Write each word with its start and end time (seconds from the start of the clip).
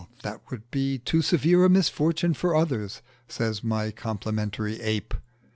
"That 0.23 0.41
would 0.49 0.71
be 0.71 0.97
too 0.97 1.21
severe 1.21 1.63
a 1.63 1.69
misfortune 1.69 2.33
for 2.33 2.55
others," 2.55 3.03
says 3.27 3.63
my 3.63 3.91
complimentary 3.91 4.81
ape. 4.81 5.13